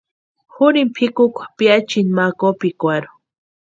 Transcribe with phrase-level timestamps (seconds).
[0.53, 3.13] Jurini pʼikukwa piachiani kópikwarhu.